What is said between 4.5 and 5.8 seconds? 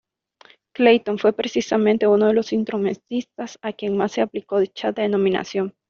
dicha denominación.